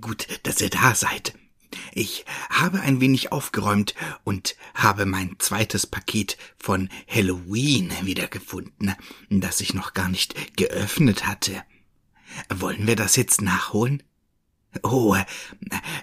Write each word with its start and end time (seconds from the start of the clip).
Gut, 0.00 0.26
dass 0.44 0.60
ihr 0.60 0.70
da 0.70 0.94
seid. 0.94 1.34
Ich 1.92 2.24
habe 2.48 2.80
ein 2.80 3.00
wenig 3.00 3.32
aufgeräumt 3.32 3.94
und 4.24 4.56
habe 4.74 5.06
mein 5.06 5.36
zweites 5.38 5.86
Paket 5.86 6.36
von 6.58 6.88
Halloween 7.08 7.92
wiedergefunden, 8.02 8.94
das 9.28 9.60
ich 9.60 9.74
noch 9.74 9.94
gar 9.94 10.08
nicht 10.08 10.56
geöffnet 10.56 11.26
hatte. 11.26 11.62
Wollen 12.48 12.86
wir 12.86 12.96
das 12.96 13.16
jetzt 13.16 13.40
nachholen? 13.40 14.02
Oh, 14.82 15.16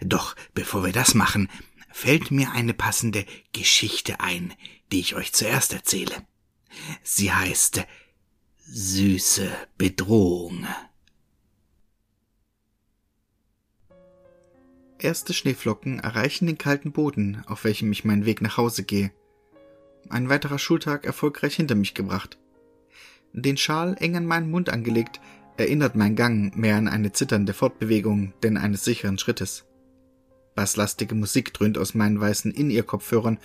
doch 0.02 0.36
bevor 0.54 0.86
wir 0.86 0.94
das 0.94 1.14
machen, 1.14 1.50
fällt 1.92 2.32
mir 2.32 2.52
eine 2.52 2.74
passende 2.74 3.26
Geschichte 3.54 4.20
ein, 4.20 4.54
die 4.92 5.00
ich 5.00 5.16
euch 5.16 5.34
zuerst 5.34 5.74
erzähle. 5.74 6.26
Sie 7.04 7.32
heißt 7.32 7.86
Süße 8.70 9.50
Bedrohung. 9.78 10.68
Erste 15.00 15.34
Schneeflocken 15.34 16.00
erreichen 16.00 16.48
den 16.48 16.58
kalten 16.58 16.92
Boden, 16.92 17.44
auf 17.46 17.66
welchem 17.66 17.92
ich 17.92 18.04
meinen 18.04 18.26
Weg 18.26 18.42
nach 18.42 18.58
Hause 18.58 18.84
gehe. 18.84 19.12
Ein 20.10 20.30
weiterer 20.30 20.58
Schultag 20.58 21.06
erfolgreich 21.06 21.56
hinter 21.56 21.76
mich 21.76 21.94
gebracht. 21.94 22.40
Den 23.34 23.58
Schal 23.58 23.96
eng 24.00 24.16
an 24.16 24.26
meinen 24.26 24.50
Mund 24.50 24.70
angelegt, 24.70 25.20
erinnert 25.58 25.96
mein 25.96 26.16
Gang 26.16 26.56
mehr 26.56 26.78
an 26.78 26.88
eine 26.88 27.12
zitternde 27.12 27.54
Fortbewegung 27.54 28.34
denn 28.42 28.58
eines 28.58 28.84
sicheren 28.84 29.20
Schrittes. 29.20 29.66
Basslastige 30.56 31.14
Musik 31.14 31.54
dröhnt 31.54 31.78
aus 31.78 31.94
meinen 31.94 32.20
weißen 32.20 32.52
In-Ear-Kopfhörern 32.52 33.38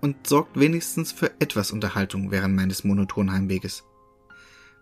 und 0.00 0.28
sorgt 0.28 0.58
wenigstens 0.58 1.10
für 1.10 1.32
etwas 1.40 1.72
Unterhaltung 1.72 2.30
während 2.30 2.54
meines 2.54 2.84
monotonen 2.84 3.32
Heimweges. 3.32 3.82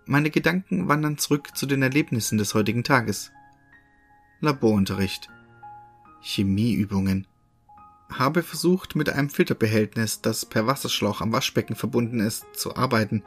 Meine 0.04 0.30
Gedanken 0.30 0.88
wandern 0.88 1.16
zurück 1.16 1.56
zu 1.56 1.64
den 1.64 1.82
Erlebnissen 1.82 2.36
des 2.36 2.52
heutigen 2.52 2.84
Tages. 2.84 3.30
Laborunterricht. 4.40 5.30
Chemieübungen. 6.20 7.26
Habe 8.10 8.42
versucht, 8.42 8.96
mit 8.96 9.10
einem 9.10 9.28
Filterbehältnis, 9.28 10.20
das 10.22 10.46
per 10.46 10.66
Wasserschlauch 10.66 11.20
am 11.20 11.32
Waschbecken 11.32 11.76
verbunden 11.76 12.20
ist, 12.20 12.46
zu 12.54 12.76
arbeiten. 12.76 13.22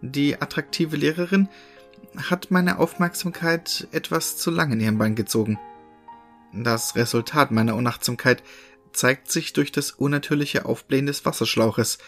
Die 0.00 0.40
attraktive 0.40 0.96
Lehrerin 0.96 1.48
hat 2.16 2.50
meine 2.50 2.78
Aufmerksamkeit 2.78 3.88
etwas 3.92 4.36
zu 4.36 4.50
lang 4.50 4.72
in 4.72 4.80
ihren 4.80 4.98
Bein 4.98 5.14
gezogen. 5.14 5.58
Das 6.52 6.96
Resultat 6.96 7.50
meiner 7.50 7.76
Unachtsamkeit 7.76 8.42
zeigt 8.92 9.30
sich 9.30 9.52
durch 9.52 9.70
das 9.72 9.92
unnatürliche 9.92 10.64
Aufblähen 10.64 11.06
des 11.06 11.24
Wasserschlauches, 11.24 11.98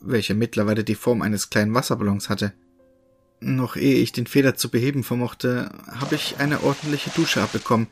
welcher 0.00 0.34
mittlerweile 0.34 0.84
die 0.84 0.94
Form 0.94 1.22
eines 1.22 1.50
kleinen 1.50 1.74
Wasserballons 1.74 2.28
hatte. 2.28 2.52
Noch 3.40 3.76
ehe 3.76 3.96
ich 3.96 4.12
den 4.12 4.26
Fehler 4.26 4.54
zu 4.54 4.70
beheben 4.70 5.04
vermochte, 5.04 5.70
habe 5.88 6.14
ich 6.14 6.38
eine 6.38 6.62
ordentliche 6.62 7.10
Dusche 7.10 7.42
abbekommen 7.42 7.88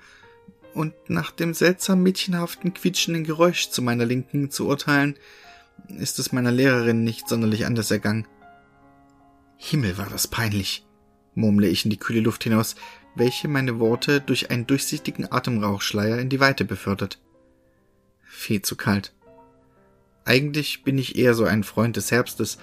und 0.78 0.94
nach 1.08 1.32
dem 1.32 1.54
seltsam 1.54 2.04
mädchenhaften 2.04 2.72
quietschenden 2.72 3.24
Geräusch 3.24 3.70
zu 3.70 3.82
meiner 3.82 4.06
Linken 4.06 4.50
zu 4.52 4.68
urteilen, 4.68 5.16
ist 5.88 6.20
es 6.20 6.30
meiner 6.30 6.52
Lehrerin 6.52 7.02
nicht 7.02 7.28
sonderlich 7.28 7.66
anders 7.66 7.90
ergangen. 7.90 8.28
Himmel 9.56 9.98
war 9.98 10.08
das 10.08 10.28
peinlich, 10.28 10.86
murmle 11.34 11.66
ich 11.66 11.84
in 11.84 11.90
die 11.90 11.96
kühle 11.96 12.20
Luft 12.20 12.44
hinaus, 12.44 12.76
welche 13.16 13.48
meine 13.48 13.80
Worte 13.80 14.20
durch 14.20 14.50
einen 14.50 14.68
durchsichtigen 14.68 15.30
Atemrauchschleier 15.30 16.18
in 16.18 16.28
die 16.28 16.38
Weite 16.38 16.64
befördert. 16.64 17.18
Viel 18.22 18.62
zu 18.62 18.76
kalt. 18.76 19.12
Eigentlich 20.24 20.84
bin 20.84 20.96
ich 20.96 21.16
eher 21.16 21.34
so 21.34 21.44
ein 21.44 21.64
Freund 21.64 21.96
des 21.96 22.12
Herbstes, 22.12 22.58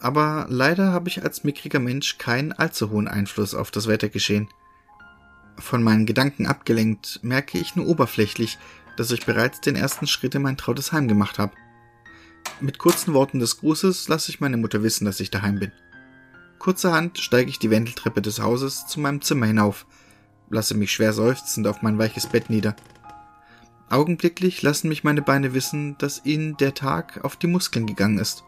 aber 0.00 0.46
leider 0.48 0.90
habe 0.90 1.08
ich 1.08 1.22
als 1.22 1.44
mickriger 1.44 1.78
Mensch 1.78 2.18
keinen 2.18 2.52
allzu 2.52 2.90
hohen 2.90 3.06
Einfluss 3.06 3.54
auf 3.54 3.70
das 3.70 3.86
Wettergeschehen. 3.86 4.48
Von 5.58 5.82
meinen 5.82 6.06
Gedanken 6.06 6.46
abgelenkt, 6.46 7.20
merke 7.22 7.58
ich 7.58 7.76
nur 7.76 7.86
oberflächlich, 7.86 8.58
dass 8.96 9.10
ich 9.10 9.26
bereits 9.26 9.60
den 9.60 9.76
ersten 9.76 10.06
Schritt 10.06 10.34
in 10.34 10.42
mein 10.42 10.56
trautes 10.56 10.92
Heim 10.92 11.08
gemacht 11.08 11.38
habe. 11.38 11.52
Mit 12.60 12.78
kurzen 12.78 13.14
Worten 13.14 13.38
des 13.38 13.58
Grußes 13.58 14.08
lasse 14.08 14.30
ich 14.30 14.40
meine 14.40 14.56
Mutter 14.56 14.82
wissen, 14.82 15.04
dass 15.04 15.20
ich 15.20 15.30
daheim 15.30 15.58
bin. 15.58 15.72
Kurzerhand 16.58 17.18
steige 17.18 17.50
ich 17.50 17.58
die 17.58 17.70
Wendeltreppe 17.70 18.22
des 18.22 18.40
Hauses 18.40 18.86
zu 18.86 19.00
meinem 19.00 19.20
Zimmer 19.20 19.46
hinauf, 19.46 19.86
lasse 20.50 20.74
mich 20.74 20.92
schwer 20.92 21.12
seufzend 21.12 21.66
auf 21.66 21.82
mein 21.82 21.98
weiches 21.98 22.26
Bett 22.26 22.50
nieder. 22.50 22.76
Augenblicklich 23.90 24.62
lassen 24.62 24.88
mich 24.88 25.04
meine 25.04 25.22
Beine 25.22 25.52
wissen, 25.52 25.96
dass 25.98 26.24
ihnen 26.24 26.56
der 26.56 26.74
Tag 26.74 27.24
auf 27.24 27.36
die 27.36 27.46
Muskeln 27.46 27.86
gegangen 27.86 28.18
ist. 28.18 28.44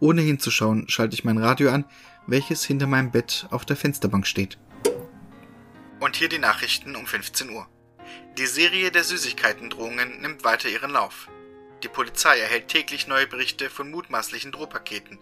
Ohne 0.00 0.22
hinzuschauen, 0.22 0.88
schalte 0.88 1.14
ich 1.14 1.24
mein 1.24 1.38
Radio 1.38 1.70
an, 1.70 1.84
welches 2.26 2.64
hinter 2.64 2.86
meinem 2.86 3.10
Bett 3.10 3.46
auf 3.50 3.64
der 3.64 3.76
Fensterbank 3.76 4.26
steht. 4.26 4.58
Hier 6.20 6.28
die 6.28 6.38
Nachrichten 6.38 6.96
um 6.96 7.06
15 7.06 7.48
Uhr. 7.48 7.66
Die 8.36 8.44
Serie 8.44 8.90
der 8.90 9.04
Süßigkeitendrohungen 9.04 10.20
nimmt 10.20 10.44
weiter 10.44 10.68
ihren 10.68 10.90
Lauf. 10.90 11.28
Die 11.82 11.88
Polizei 11.88 12.38
erhält 12.38 12.68
täglich 12.68 13.06
neue 13.06 13.26
Berichte 13.26 13.70
von 13.70 13.90
mutmaßlichen 13.90 14.52
Drohpaketen. 14.52 15.18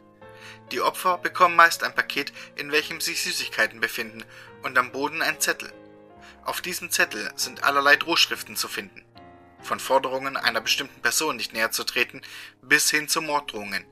Die 0.72 0.80
Opfer 0.80 1.18
bekommen 1.18 1.54
meist 1.54 1.84
ein 1.84 1.94
Paket, 1.94 2.32
in 2.56 2.72
welchem 2.72 3.00
sich 3.00 3.22
Süßigkeiten 3.22 3.78
befinden 3.78 4.24
und 4.64 4.76
am 4.76 4.90
Boden 4.90 5.22
ein 5.22 5.40
Zettel. 5.40 5.72
Auf 6.42 6.62
diesem 6.62 6.90
Zettel 6.90 7.30
sind 7.36 7.62
allerlei 7.62 7.94
Drohschriften 7.94 8.56
zu 8.56 8.66
finden. 8.66 9.04
Von 9.62 9.78
Forderungen 9.78 10.36
einer 10.36 10.60
bestimmten 10.60 11.00
Person 11.00 11.36
nicht 11.36 11.52
näher 11.52 11.70
zu 11.70 11.84
treten 11.84 12.22
bis 12.60 12.90
hin 12.90 13.06
zu 13.06 13.22
Morddrohungen. 13.22 13.86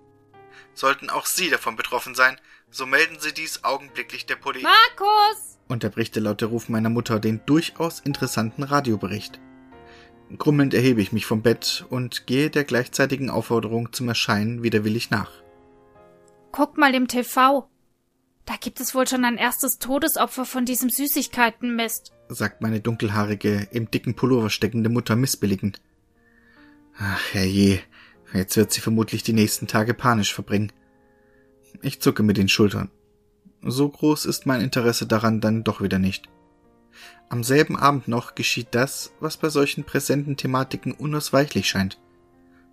Sollten 0.75 1.11
auch 1.11 1.27
Sie 1.27 1.51
davon 1.51 1.77
betroffen 1.77 2.17
sein, 2.17 2.41
so 2.69 2.85
melden 2.85 3.21
Sie 3.21 3.33
dies 3.33 3.63
augenblicklich 3.63 4.27
der 4.27 4.35
Polizei. 4.35 4.69
Markus! 4.69 5.56
Unterbricht 5.69 6.15
der 6.15 6.23
laute 6.23 6.47
Ruf 6.47 6.69
meiner 6.69 6.91
Mutter 6.91 7.21
den 7.21 7.41
durchaus 7.47 8.01
interessanten 8.01 8.63
Radiobericht. 8.63 9.41
Grummelnd 10.37 10.75
erhebe 10.75 11.01
ich 11.01 11.13
mich 11.13 11.27
vom 11.27 11.43
Bett 11.43 11.87
und 11.89 12.27
gehe 12.27 12.51
der 12.51 12.65
gleichzeitigen 12.65 13.31
Aufforderung 13.31 13.93
zum 13.93 14.09
Erscheinen 14.09 14.63
widerwillig 14.63 15.11
nach. 15.11 15.31
Guck 16.51 16.77
mal 16.79 16.95
im 16.95 17.07
TV. 17.07 17.69
Da 18.45 18.55
gibt 18.61 18.81
es 18.81 18.95
wohl 18.95 19.07
schon 19.07 19.25
ein 19.25 19.39
erstes 19.39 19.79
Todesopfer 19.79 20.45
von 20.45 20.65
diesem 20.65 20.89
Süßigkeitenmist, 20.89 22.13
sagt 22.29 22.61
meine 22.61 22.81
dunkelhaarige, 22.81 23.69
im 23.73 23.91
dicken 23.91 24.15
Pullover 24.15 24.51
steckende 24.51 24.89
Mutter 24.89 25.17
missbilligend. 25.17 25.81
Ach, 26.99 27.21
herrje, 27.33 27.81
jetzt 28.33 28.57
wird 28.57 28.73
sie 28.73 28.81
vermutlich 28.81 29.23
die 29.23 29.33
nächsten 29.33 29.67
Tage 29.67 29.95
panisch 29.95 30.33
verbringen. 30.33 30.73
Ich 31.83 32.01
zucke 32.01 32.23
mit 32.23 32.37
den 32.37 32.49
Schultern. 32.49 32.91
So 33.69 33.89
groß 33.89 34.27
ist 34.27 34.47
mein 34.47 34.61
Interesse 34.61 35.07
daran 35.07 35.41
dann 35.41 35.65
doch 35.65 35.81
wieder 35.81 35.99
nicht. 35.99 36.29
Am 37.29 37.43
selben 37.43 37.77
Abend 37.77 38.07
noch 38.07 38.37
geschieht 38.37 38.69
das, 38.71 39.13
was 39.19 39.37
bei 39.37 39.49
solchen 39.49 39.83
präsenten 39.83 40.37
Thematiken 40.37 40.93
unausweichlich 40.93 41.69
scheint. 41.69 41.99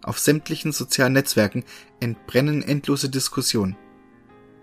Auf 0.04 0.20
sämtlichen 0.20 0.72
sozialen 0.72 1.14
Netzwerken 1.14 1.64
entbrennen 2.00 2.62
endlose 2.62 3.10
Diskussionen. 3.10 3.76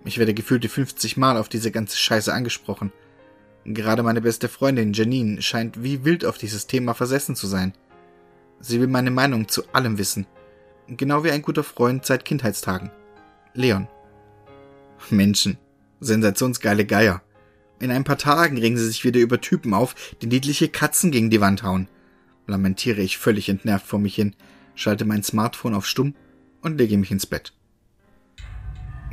Ich 0.05 0.19
werde 0.19 0.33
gefühlte 0.33 0.69
50 0.69 1.17
Mal 1.17 1.37
auf 1.37 1.49
diese 1.49 1.73
ganze 1.73 1.97
Scheiße 1.97 2.33
angesprochen. 2.33 2.93
Gerade 3.65 4.05
meine 4.05 4.21
beste 4.21 4.49
Freundin 4.49 4.93
Janine 4.93 5.43
scheint 5.43 5.83
wie 5.83 6.05
wild 6.05 6.25
auf 6.25 6.39
dieses 6.39 6.69
Thema 6.69 6.95
versessen 6.95 7.35
zu 7.35 7.49
sein. 7.49 7.75
Sie 8.61 8.81
will 8.81 8.87
meine 8.87 9.11
Meinung 9.11 9.49
zu 9.49 9.65
allem 9.73 9.99
wissen. 9.99 10.27
Genau 10.87 11.25
wie 11.25 11.33
ein 11.33 11.43
guter 11.43 11.65
Freund 11.65 12.07
seit 12.07 12.25
Kindheitstagen. 12.25 12.93
Leon. 13.53 13.89
Menschen, 15.11 15.59
Sensationsgeile 16.01 16.85
Geier. 16.87 17.23
In 17.79 17.91
ein 17.91 18.05
paar 18.05 18.19
Tagen 18.19 18.59
regen 18.59 18.77
sie 18.77 18.87
sich 18.87 19.05
wieder 19.05 19.21
über 19.21 19.41
Typen 19.41 19.73
auf, 19.75 19.95
die 20.21 20.27
niedliche 20.27 20.69
Katzen 20.69 21.11
gegen 21.11 21.31
die 21.31 21.41
Wand 21.41 21.63
hauen. 21.63 21.89
Lamentiere 22.47 23.01
ich 23.01 23.19
völlig 23.19 23.49
entnervt 23.49 23.87
vor 23.87 23.99
mich 23.99 24.15
hin, 24.15 24.35
schalte 24.75 25.05
mein 25.05 25.23
Smartphone 25.23 25.75
auf 25.75 25.87
Stumm 25.87 26.15
und 26.63 26.79
lege 26.79 26.99
mich 26.99 27.11
ins 27.11 27.27
Bett. 27.27 27.55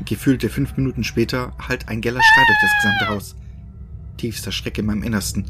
Gefühlte 0.06 0.50
fünf 0.50 0.78
Minuten 0.78 1.04
später 1.04 1.54
hallt 1.60 1.88
ein 1.88 2.02
geller 2.02 2.22
Schrei 2.22 2.44
durch 2.46 2.60
das 2.62 2.82
gesamte 2.82 3.08
Haus. 3.10 3.36
Tiefster 4.18 4.52
Schreck 4.52 4.78
in 4.78 4.86
meinem 4.86 5.04
Innersten. 5.04 5.46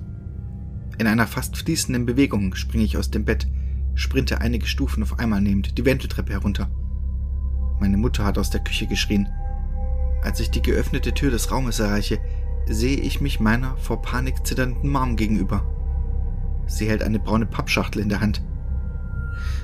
In 0.97 1.07
einer 1.07 1.27
fast 1.27 1.57
fließenden 1.57 2.05
Bewegung 2.05 2.55
springe 2.55 2.83
ich 2.83 2.97
aus 2.97 3.11
dem 3.11 3.25
Bett, 3.25 3.47
sprinte 3.95 4.41
einige 4.41 4.65
Stufen 4.65 5.03
auf 5.03 5.19
einmal 5.19 5.41
nehmend 5.41 5.77
die 5.77 5.85
Wendeltreppe 5.85 6.33
herunter. 6.33 6.69
Meine 7.79 7.97
Mutter 7.97 8.23
hat 8.25 8.37
aus 8.37 8.49
der 8.49 8.63
Küche 8.63 8.87
geschrien. 8.87 9.29
Als 10.21 10.39
ich 10.39 10.51
die 10.51 10.61
geöffnete 10.61 11.13
Tür 11.13 11.31
des 11.31 11.51
Raumes 11.51 11.79
erreiche, 11.79 12.19
sehe 12.67 12.97
ich 12.97 13.21
mich 13.21 13.39
meiner 13.39 13.77
vor 13.77 14.01
Panik 14.01 14.45
zitternden 14.45 14.89
Mom 14.89 15.15
gegenüber. 15.15 15.65
Sie 16.67 16.89
hält 16.89 17.03
eine 17.03 17.19
braune 17.19 17.45
Pappschachtel 17.45 18.01
in 18.01 18.09
der 18.09 18.19
Hand. 18.19 18.41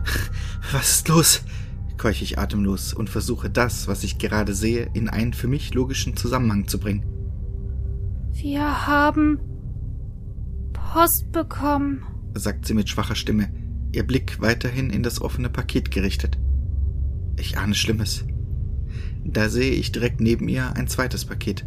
Was 0.72 0.92
ist 0.92 1.08
los? 1.10 1.44
keuche 1.98 2.26
ich 2.26 2.38
atemlos 2.38 2.94
und 2.94 3.10
versuche 3.10 3.50
das, 3.50 3.88
was 3.88 4.04
ich 4.04 4.18
gerade 4.18 4.54
sehe, 4.54 4.90
in 4.94 5.08
einen 5.08 5.32
für 5.32 5.48
mich 5.48 5.74
logischen 5.74 6.18
Zusammenhang 6.18 6.68
zu 6.68 6.78
bringen. 6.78 7.06
Wir 8.34 8.88
haben 8.88 9.40
Post 10.74 11.32
bekommen, 11.32 12.04
sagt 12.34 12.66
sie 12.66 12.74
mit 12.74 12.90
schwacher 12.90 13.16
Stimme, 13.16 13.50
ihr 13.94 14.06
Blick 14.06 14.42
weiterhin 14.42 14.90
in 14.90 15.02
das 15.02 15.22
offene 15.22 15.50
Paket 15.50 15.92
gerichtet. 15.92 16.38
Ich 17.38 17.58
ahne 17.58 17.74
Schlimmes. 17.74 18.26
Da 19.26 19.50
sehe 19.50 19.72
ich 19.72 19.92
direkt 19.92 20.20
neben 20.20 20.48
ihr 20.48 20.76
ein 20.76 20.88
zweites 20.88 21.26
Paket. 21.26 21.66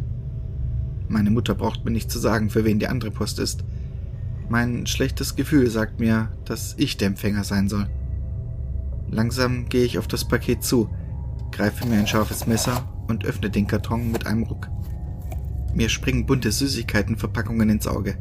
Meine 1.09 1.31
Mutter 1.31 1.55
braucht 1.55 1.85
mir 1.85 1.91
nicht 1.91 2.11
zu 2.11 2.19
sagen, 2.19 2.49
für 2.49 2.65
wen 2.65 2.79
die 2.79 2.87
andere 2.87 3.11
Post 3.11 3.39
ist. 3.39 3.63
Mein 4.49 4.85
schlechtes 4.85 5.35
Gefühl 5.35 5.69
sagt 5.69 5.99
mir, 5.99 6.29
dass 6.45 6.75
ich 6.77 6.97
der 6.97 7.07
Empfänger 7.07 7.43
sein 7.43 7.67
soll. 7.67 7.87
Langsam 9.09 9.69
gehe 9.69 9.85
ich 9.85 9.97
auf 9.97 10.07
das 10.07 10.27
Paket 10.27 10.63
zu, 10.63 10.89
greife 11.51 11.87
mir 11.87 11.97
ein 11.97 12.07
scharfes 12.07 12.45
Messer 12.45 12.87
und 13.07 13.25
öffne 13.25 13.49
den 13.49 13.67
Karton 13.67 14.11
mit 14.11 14.27
einem 14.27 14.43
Ruck. 14.43 14.69
Mir 15.73 15.89
springen 15.89 16.25
bunte 16.25 16.51
Süßigkeitenverpackungen 16.51 17.69
ins 17.69 17.87
Auge. 17.87 18.17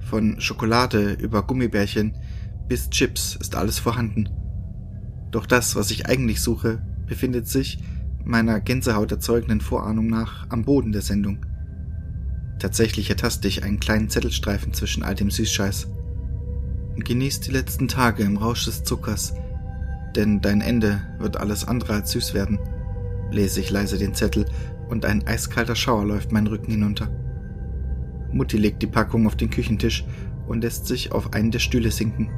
Von 0.00 0.40
Schokolade 0.40 1.12
über 1.12 1.42
Gummibärchen 1.42 2.16
bis 2.68 2.90
Chips 2.90 3.36
ist 3.40 3.56
alles 3.56 3.78
vorhanden. 3.78 4.28
Doch 5.30 5.46
das, 5.46 5.74
was 5.74 5.90
ich 5.90 6.06
eigentlich 6.06 6.40
suche, 6.40 6.82
befindet 7.06 7.48
sich, 7.48 7.78
meiner 8.26 8.60
Gänsehaut 8.60 9.12
erzeugenden 9.12 9.60
Vorahnung 9.60 10.08
nach, 10.08 10.46
am 10.50 10.64
Boden 10.64 10.92
der 10.92 11.02
Sendung. 11.02 11.46
Tatsächlich 12.58 13.08
ertaste 13.08 13.46
ich 13.46 13.62
einen 13.62 13.78
kleinen 13.78 14.08
Zettelstreifen 14.08 14.72
zwischen 14.72 15.04
all 15.04 15.14
dem 15.14 15.30
Süßscheiß. 15.30 15.88
Genieß 16.96 17.40
die 17.40 17.52
letzten 17.52 17.86
Tage 17.86 18.24
im 18.24 18.36
Rausch 18.36 18.64
des 18.64 18.82
Zuckers, 18.82 19.34
denn 20.16 20.40
dein 20.40 20.60
Ende 20.60 21.02
wird 21.18 21.36
alles 21.36 21.68
andere 21.68 21.94
als 21.94 22.10
süß 22.12 22.34
werden, 22.34 22.58
lese 23.30 23.60
ich 23.60 23.70
leise 23.70 23.96
den 23.96 24.14
Zettel 24.14 24.46
und 24.88 25.04
ein 25.04 25.26
eiskalter 25.26 25.76
Schauer 25.76 26.04
läuft 26.04 26.32
meinen 26.32 26.48
Rücken 26.48 26.72
hinunter. 26.72 27.08
Mutti 28.32 28.56
legt 28.56 28.82
die 28.82 28.88
Packung 28.88 29.26
auf 29.26 29.36
den 29.36 29.50
Küchentisch 29.50 30.04
und 30.48 30.62
lässt 30.62 30.86
sich 30.86 31.12
auf 31.12 31.32
einen 31.32 31.52
der 31.52 31.58
Stühle 31.60 31.90
sinken. 31.90 32.30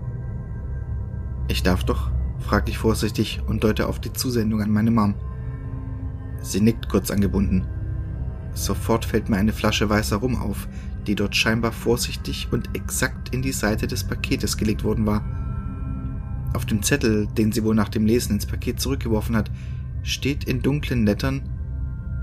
Ich 1.48 1.62
darf 1.62 1.84
doch, 1.84 2.10
frag 2.40 2.68
ich 2.68 2.76
vorsichtig 2.76 3.40
und 3.46 3.64
deute 3.64 3.86
auf 3.86 4.00
die 4.00 4.12
Zusendung 4.12 4.60
an 4.60 4.70
meine 4.70 4.90
Mom. 4.90 5.14
Sie 6.42 6.60
nickt 6.60 6.88
kurz 6.88 7.10
angebunden. 7.10 7.66
Sofort 8.54 9.04
fällt 9.04 9.28
mir 9.28 9.36
eine 9.36 9.52
Flasche 9.52 9.88
weißer 9.88 10.16
Rum 10.16 10.36
auf, 10.36 10.68
die 11.06 11.14
dort 11.14 11.36
scheinbar 11.36 11.72
vorsichtig 11.72 12.48
und 12.50 12.74
exakt 12.74 13.34
in 13.34 13.42
die 13.42 13.52
Seite 13.52 13.86
des 13.86 14.04
Paketes 14.04 14.56
gelegt 14.56 14.84
worden 14.84 15.06
war. 15.06 15.24
Auf 16.54 16.66
dem 16.66 16.82
Zettel, 16.82 17.26
den 17.26 17.52
sie 17.52 17.62
wohl 17.62 17.74
nach 17.74 17.88
dem 17.88 18.06
Lesen 18.06 18.32
ins 18.32 18.46
Paket 18.46 18.80
zurückgeworfen 18.80 19.36
hat, 19.36 19.50
steht 20.02 20.44
in 20.44 20.62
dunklen 20.62 21.06
Lettern 21.06 21.42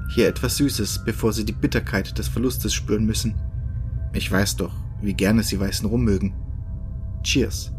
hier 0.10 0.28
etwas 0.28 0.58
Süßes, 0.58 1.04
bevor 1.06 1.34
sie 1.34 1.46
die 1.46 1.54
Bitterkeit 1.54 2.18
des 2.18 2.28
Verlustes 2.28 2.74
spüren 2.74 3.06
müssen. 3.06 3.36
Ich 4.14 4.32
weiß 4.32 4.58
doch, 4.58 4.74
wie 5.02 5.14
gerne 5.14 5.44
sie 5.44 5.60
weißen 5.60 5.88
Rum 5.88 6.04
mögen. 6.04 6.34
Cheers. 7.24 7.72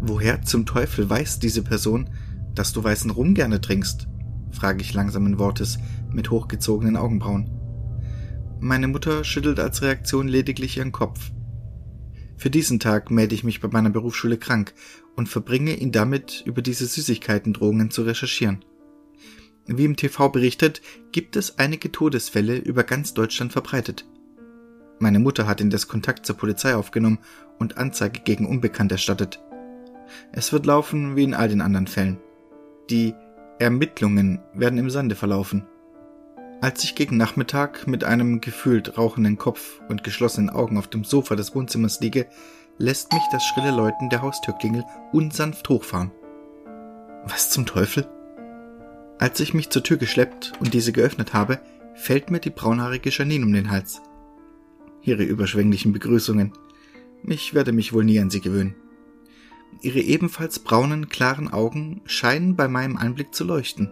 Woher 0.00 0.42
zum 0.42 0.66
Teufel 0.66 1.08
weiß 1.08 1.38
diese 1.38 1.62
Person, 1.62 2.10
dass 2.54 2.72
du 2.72 2.84
weißen 2.84 3.10
Rum 3.10 3.34
gerne 3.34 3.60
trinkst? 3.60 4.08
Frage 4.54 4.80
ich 4.80 4.94
langsamen 4.94 5.38
Wortes 5.38 5.78
mit 6.12 6.30
hochgezogenen 6.30 6.96
Augenbrauen. 6.96 7.50
Meine 8.60 8.88
Mutter 8.88 9.24
schüttelt 9.24 9.60
als 9.60 9.82
Reaktion 9.82 10.28
lediglich 10.28 10.78
ihren 10.78 10.92
Kopf. 10.92 11.30
Für 12.36 12.50
diesen 12.50 12.80
Tag 12.80 13.10
melde 13.10 13.34
ich 13.34 13.44
mich 13.44 13.60
bei 13.60 13.68
meiner 13.68 13.90
Berufsschule 13.90 14.38
krank 14.38 14.74
und 15.16 15.28
verbringe 15.28 15.74
ihn 15.74 15.92
damit, 15.92 16.42
über 16.46 16.62
diese 16.62 16.86
Süßigkeitendrohungen 16.86 17.90
zu 17.90 18.02
recherchieren. 18.02 18.64
Wie 19.66 19.84
im 19.84 19.96
TV 19.96 20.28
berichtet, 20.28 20.82
gibt 21.12 21.36
es 21.36 21.58
einige 21.58 21.90
Todesfälle 21.90 22.56
über 22.56 22.84
ganz 22.84 23.14
Deutschland 23.14 23.52
verbreitet. 23.52 24.06
Meine 24.98 25.18
Mutter 25.18 25.46
hat 25.46 25.60
indes 25.60 25.88
Kontakt 25.88 26.26
zur 26.26 26.36
Polizei 26.36 26.74
aufgenommen 26.74 27.18
und 27.58 27.78
Anzeige 27.78 28.20
gegen 28.20 28.46
Unbekannt 28.46 28.92
erstattet. 28.92 29.40
Es 30.32 30.52
wird 30.52 30.66
laufen 30.66 31.16
wie 31.16 31.24
in 31.24 31.34
all 31.34 31.48
den 31.48 31.60
anderen 31.60 31.86
Fällen. 31.86 32.18
Die 32.90 33.14
Ermittlungen 33.58 34.40
werden 34.52 34.78
im 34.78 34.90
Sande 34.90 35.14
verlaufen. 35.14 35.64
Als 36.60 36.82
ich 36.82 36.94
gegen 36.94 37.16
Nachmittag 37.16 37.86
mit 37.86 38.04
einem 38.04 38.40
gefühlt 38.40 38.96
rauchenden 38.96 39.36
Kopf 39.36 39.80
und 39.88 40.02
geschlossenen 40.02 40.50
Augen 40.50 40.78
auf 40.78 40.88
dem 40.88 41.04
Sofa 41.04 41.36
des 41.36 41.54
Wohnzimmers 41.54 42.00
liege, 42.00 42.26
lässt 42.78 43.12
mich 43.12 43.22
das 43.30 43.44
schrille 43.44 43.70
Läuten 43.70 44.10
der 44.10 44.22
Haustürklingel 44.22 44.84
unsanft 45.12 45.68
hochfahren. 45.68 46.10
Was 47.26 47.50
zum 47.50 47.66
Teufel? 47.66 48.06
Als 49.18 49.38
ich 49.40 49.54
mich 49.54 49.70
zur 49.70 49.82
Tür 49.82 49.96
geschleppt 49.96 50.52
und 50.60 50.74
diese 50.74 50.92
geöffnet 50.92 51.32
habe, 51.32 51.60
fällt 51.94 52.30
mir 52.30 52.40
die 52.40 52.50
braunhaarige 52.50 53.10
Janine 53.10 53.44
um 53.44 53.52
den 53.52 53.70
Hals. 53.70 54.02
Ihre 55.02 55.22
überschwänglichen 55.22 55.92
Begrüßungen. 55.92 56.52
Ich 57.26 57.54
werde 57.54 57.72
mich 57.72 57.92
wohl 57.92 58.04
nie 58.04 58.18
an 58.20 58.30
sie 58.30 58.40
gewöhnen. 58.40 58.74
Ihre 59.82 60.00
ebenfalls 60.00 60.58
braunen, 60.58 61.08
klaren 61.08 61.52
Augen 61.52 62.02
scheinen 62.04 62.56
bei 62.56 62.68
meinem 62.68 62.96
Anblick 62.96 63.34
zu 63.34 63.44
leuchten. 63.44 63.90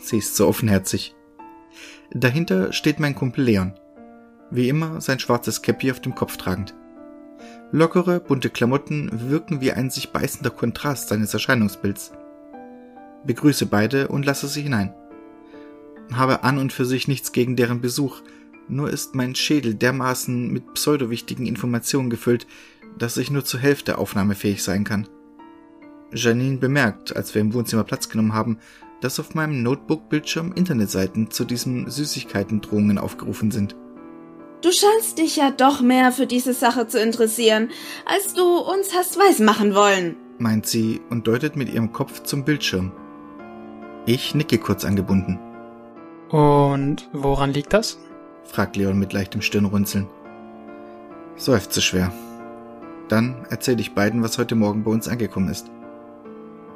Sie 0.00 0.18
ist 0.18 0.36
so 0.36 0.46
offenherzig. 0.46 1.14
Dahinter 2.12 2.72
steht 2.72 3.00
mein 3.00 3.14
Kumpel 3.14 3.44
Leon. 3.44 3.74
Wie 4.50 4.68
immer 4.68 5.00
sein 5.00 5.18
schwarzes 5.18 5.62
Käppi 5.62 5.90
auf 5.90 6.00
dem 6.00 6.14
Kopf 6.14 6.36
tragend. 6.36 6.74
Lockere, 7.72 8.20
bunte 8.20 8.48
Klamotten 8.48 9.10
wirken 9.28 9.60
wie 9.60 9.72
ein 9.72 9.90
sich 9.90 10.10
beißender 10.12 10.50
Kontrast 10.50 11.08
seines 11.08 11.34
Erscheinungsbilds. 11.34 12.12
Begrüße 13.26 13.66
beide 13.66 14.08
und 14.08 14.24
lasse 14.24 14.46
sie 14.46 14.62
hinein. 14.62 14.94
Habe 16.12 16.44
an 16.44 16.58
und 16.58 16.72
für 16.72 16.84
sich 16.84 17.08
nichts 17.08 17.32
gegen 17.32 17.56
deren 17.56 17.80
Besuch, 17.80 18.22
nur 18.68 18.90
ist 18.90 19.14
mein 19.14 19.34
Schädel 19.34 19.74
dermaßen 19.74 20.52
mit 20.52 20.74
pseudowichtigen 20.74 21.46
Informationen 21.46 22.10
gefüllt, 22.10 22.46
dass 22.98 23.16
ich 23.16 23.30
nur 23.30 23.44
zur 23.44 23.60
Hälfte 23.60 23.98
aufnahmefähig 23.98 24.62
sein 24.62 24.84
kann. 24.84 25.08
Janine 26.12 26.58
bemerkt, 26.58 27.16
als 27.16 27.34
wir 27.34 27.40
im 27.40 27.52
Wohnzimmer 27.52 27.84
Platz 27.84 28.08
genommen 28.08 28.32
haben, 28.32 28.58
dass 29.00 29.20
auf 29.20 29.34
meinem 29.34 29.62
Notebook-Bildschirm 29.62 30.52
Internetseiten 30.52 31.30
zu 31.30 31.44
diesen 31.44 31.90
Süßigkeiten-Drohungen 31.90 32.98
aufgerufen 32.98 33.50
sind. 33.50 33.76
Du 34.62 34.70
scheinst 34.72 35.18
dich 35.18 35.36
ja 35.36 35.50
doch 35.50 35.80
mehr 35.80 36.12
für 36.12 36.26
diese 36.26 36.54
Sache 36.54 36.86
zu 36.88 37.00
interessieren, 37.00 37.70
als 38.06 38.32
du 38.32 38.58
uns 38.58 38.94
hast 38.94 39.18
weismachen 39.18 39.74
wollen, 39.74 40.16
meint 40.38 40.66
sie 40.66 41.00
und 41.10 41.26
deutet 41.26 41.56
mit 41.56 41.72
ihrem 41.72 41.92
Kopf 41.92 42.22
zum 42.22 42.44
Bildschirm. 42.44 42.92
Ich 44.06 44.34
nicke 44.34 44.58
kurz 44.58 44.84
angebunden. 44.84 45.38
Und 46.30 47.08
woran 47.12 47.52
liegt 47.52 47.72
das? 47.72 47.98
fragt 48.44 48.76
Leon 48.76 48.98
mit 48.98 49.12
leichtem 49.12 49.42
Stirnrunzeln. 49.42 50.08
Seufze 51.36 51.82
schwer. 51.82 52.12
Dann 53.08 53.46
erzähle 53.50 53.80
ich 53.80 53.94
beiden, 53.94 54.22
was 54.22 54.38
heute 54.38 54.54
Morgen 54.54 54.84
bei 54.84 54.90
uns 54.90 55.08
angekommen 55.08 55.48
ist. 55.48 55.70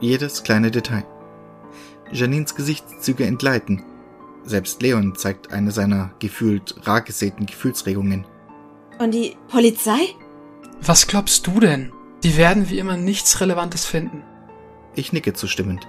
Jedes 0.00 0.42
kleine 0.42 0.70
Detail. 0.70 1.04
Janines 2.12 2.54
Gesichtszüge 2.54 3.24
entgleiten. 3.24 3.82
Selbst 4.44 4.80
Leon 4.82 5.14
zeigt 5.16 5.52
eine 5.52 5.70
seiner 5.70 6.12
gefühlt 6.18 6.86
rar 6.86 7.02
gesäten 7.02 7.46
Gefühlsregungen. 7.46 8.24
Und 8.98 9.12
die 9.12 9.36
Polizei? 9.48 10.14
Was 10.80 11.06
glaubst 11.06 11.46
du 11.46 11.60
denn? 11.60 11.92
Die 12.22 12.36
werden 12.36 12.68
wie 12.70 12.78
immer 12.78 12.96
nichts 12.96 13.40
Relevantes 13.40 13.86
finden. 13.86 14.22
Ich 14.94 15.12
nicke 15.12 15.32
zustimmend. 15.32 15.86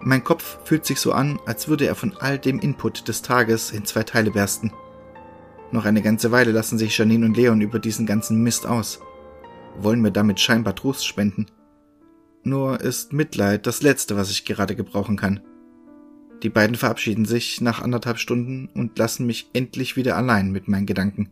Mein 0.00 0.22
Kopf 0.22 0.58
fühlt 0.64 0.86
sich 0.86 1.00
so 1.00 1.12
an, 1.12 1.40
als 1.46 1.68
würde 1.68 1.86
er 1.86 1.94
von 1.94 2.16
all 2.18 2.38
dem 2.38 2.60
Input 2.60 3.08
des 3.08 3.22
Tages 3.22 3.72
in 3.72 3.84
zwei 3.84 4.04
Teile 4.04 4.30
bersten. 4.30 4.72
Noch 5.70 5.84
eine 5.84 6.02
ganze 6.02 6.30
Weile 6.30 6.52
lassen 6.52 6.78
sich 6.78 6.96
Janine 6.96 7.26
und 7.26 7.36
Leon 7.36 7.60
über 7.60 7.78
diesen 7.78 8.06
ganzen 8.06 8.42
Mist 8.42 8.66
aus. 8.66 9.00
Wollen 9.80 10.00
mir 10.00 10.10
damit 10.10 10.40
scheinbar 10.40 10.74
Trost 10.74 11.06
spenden. 11.06 11.46
Nur 12.42 12.80
ist 12.80 13.12
Mitleid 13.12 13.66
das 13.66 13.82
Letzte, 13.82 14.16
was 14.16 14.30
ich 14.30 14.44
gerade 14.44 14.74
gebrauchen 14.76 15.16
kann. 15.16 15.40
Die 16.42 16.50
beiden 16.50 16.76
verabschieden 16.76 17.24
sich 17.24 17.60
nach 17.60 17.82
anderthalb 17.82 18.18
Stunden 18.18 18.68
und 18.74 18.98
lassen 18.98 19.26
mich 19.26 19.50
endlich 19.52 19.96
wieder 19.96 20.16
allein 20.16 20.52
mit 20.52 20.68
meinen 20.68 20.86
Gedanken. 20.86 21.30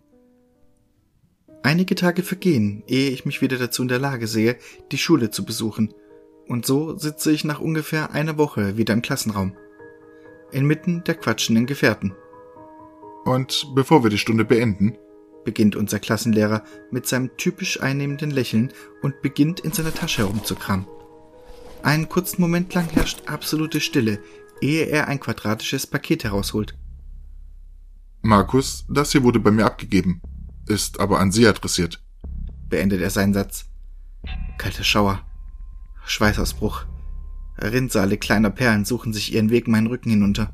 Einige 1.63 1.95
Tage 1.95 2.23
vergehen, 2.23 2.83
ehe 2.87 3.11
ich 3.11 3.25
mich 3.25 3.41
wieder 3.41 3.57
dazu 3.57 3.83
in 3.83 3.89
der 3.89 3.99
Lage 3.99 4.27
sehe, 4.27 4.57
die 4.93 4.99
Schule 4.99 5.31
zu 5.31 5.45
besuchen, 5.45 5.93
und 6.49 6.65
so 6.65 6.97
sitze 6.97 7.33
ich 7.33 7.45
nach 7.45 7.61
ungefähr 7.61 8.13
einer 8.13 8.39
Woche 8.39 8.77
wieder 8.77 8.95
im 8.95 9.03
Klassenraum. 9.03 9.57
Inmitten 10.53 11.03
der 11.05 11.17
quatschenden 11.17 11.67
Gefährten. 11.67 12.15
Und 13.25 13.67
bevor 13.75 14.05
wir 14.05 14.11
die 14.11 14.19
Stunde 14.19 14.45
beenden, 14.45 14.97
beginnt 15.47 15.77
unser 15.77 15.99
Klassenlehrer 15.99 16.63
mit 16.91 17.07
seinem 17.07 17.35
typisch 17.39 17.81
einnehmenden 17.81 18.31
Lächeln 18.31 18.71
und 19.01 19.23
beginnt 19.23 19.61
in 19.61 19.73
seiner 19.73 19.95
Tasche 19.95 20.19
herumzukramen. 20.19 20.87
Einen 21.83 22.11
kurzen 22.11 22.43
Moment 22.43 22.75
lang 22.75 22.91
herrscht 22.91 23.23
absolute 23.27 23.81
Stille, 23.81 24.19
ehe 24.61 24.85
er 24.85 25.09
ein 25.09 25.21
quadratisches 25.21 25.87
Paket 25.87 26.25
herausholt. 26.25 26.77
Markus, 28.21 28.85
das 28.91 29.13
hier 29.13 29.23
wurde 29.23 29.41
bei 29.41 29.53
mir 29.53 29.65
abgegeben, 29.65 30.21
ist 30.67 31.01
aber 31.01 31.21
an 31.21 31.33
Sie 31.33 31.47
adressiert. 31.47 32.03
Beendet 32.69 33.01
er 33.01 33.11
seinen 33.11 33.33
Satz. 33.33 33.67
Kalter 34.59 34.85
Schauer. 34.85 35.25
Schweißausbruch. 36.05 36.87
Rinnsale 37.59 38.19
kleiner 38.19 38.51
Perlen 38.51 38.85
suchen 38.85 39.13
sich 39.13 39.33
ihren 39.33 39.51
Weg 39.51 39.69
meinen 39.69 39.87
Rücken 39.87 40.11
hinunter. 40.11 40.53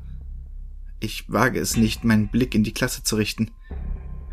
Ich 0.99 1.29
wage 1.31 1.59
es 1.59 1.75
nicht, 1.75 2.03
meinen 2.03 2.29
Blick 2.29 2.53
in 2.53 2.63
die 2.63 2.73
Klasse 2.73 3.03
zu 3.03 3.15
richten. 3.15 3.51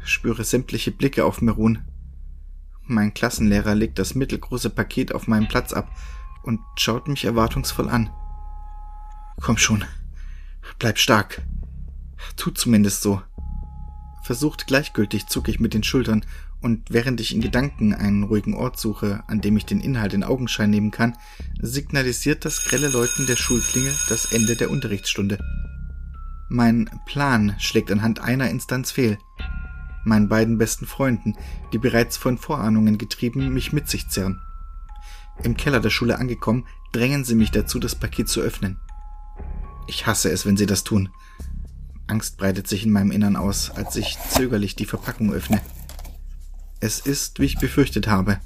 Spüre 0.04 0.44
sämtliche 0.44 0.90
Blicke 0.90 1.24
auf 1.24 1.40
mir 1.40 1.52
ruhen. 1.52 1.86
Mein 2.82 3.14
Klassenlehrer 3.14 3.74
legt 3.74 3.98
das 3.98 4.14
mittelgroße 4.14 4.70
Paket 4.70 5.14
auf 5.14 5.28
meinen 5.28 5.48
Platz 5.48 5.72
ab 5.72 5.90
und 6.42 6.60
schaut 6.76 7.08
mich 7.08 7.24
erwartungsvoll 7.24 7.88
an. 7.88 8.10
Komm 9.40 9.58
schon. 9.58 9.84
Bleib 10.78 10.98
stark. 10.98 11.42
Tu 12.36 12.50
zumindest 12.50 13.02
so. 13.02 13.22
Versucht 14.24 14.66
gleichgültig 14.66 15.26
zucke 15.26 15.50
ich 15.50 15.60
mit 15.60 15.74
den 15.74 15.82
Schultern 15.82 16.24
und 16.60 16.90
während 16.90 17.20
ich 17.20 17.34
in 17.34 17.40
Gedanken 17.40 17.94
einen 17.94 18.24
ruhigen 18.24 18.54
Ort 18.54 18.78
suche, 18.78 19.24
an 19.28 19.40
dem 19.40 19.56
ich 19.56 19.64
den 19.64 19.80
Inhalt 19.80 20.12
in 20.12 20.24
Augenschein 20.24 20.70
nehmen 20.70 20.90
kann, 20.90 21.16
signalisiert 21.60 22.44
das 22.44 22.64
grelle 22.64 22.88
Läuten 22.88 23.26
der 23.26 23.36
Schulklingel 23.36 23.94
das 24.08 24.32
Ende 24.32 24.56
der 24.56 24.70
Unterrichtsstunde. 24.70 25.38
Mein 26.48 26.90
Plan 27.06 27.54
schlägt 27.58 27.90
anhand 27.90 28.20
einer 28.20 28.50
Instanz 28.50 28.90
fehl. 28.90 29.18
Meinen 30.04 30.28
beiden 30.28 30.58
besten 30.58 30.86
Freunden, 30.86 31.36
die 31.72 31.78
bereits 31.78 32.16
von 32.16 32.38
Vorahnungen 32.38 32.98
getrieben 32.98 33.52
mich 33.52 33.72
mit 33.72 33.88
sich 33.88 34.08
zerren. 34.08 34.40
Im 35.42 35.56
Keller 35.56 35.80
der 35.80 35.90
Schule 35.90 36.18
angekommen, 36.18 36.66
drängen 36.92 37.24
sie 37.24 37.34
mich 37.34 37.50
dazu, 37.50 37.78
das 37.78 37.94
Paket 37.94 38.28
zu 38.28 38.40
öffnen. 38.40 38.78
Ich 39.86 40.06
hasse 40.06 40.30
es, 40.30 40.46
wenn 40.46 40.56
sie 40.56 40.66
das 40.66 40.84
tun. 40.84 41.08
Angst 42.06 42.38
breitet 42.38 42.66
sich 42.66 42.84
in 42.84 42.92
meinem 42.92 43.12
Innern 43.12 43.36
aus, 43.36 43.70
als 43.70 43.96
ich 43.96 44.18
zögerlich 44.30 44.76
die 44.76 44.84
Verpackung 44.84 45.32
öffne. 45.32 45.60
Es 46.80 46.98
ist, 46.98 47.38
wie 47.38 47.44
ich 47.44 47.58
befürchtet 47.58 48.08
habe. 48.08 48.40